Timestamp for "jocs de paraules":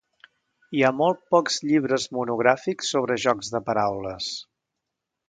3.27-4.31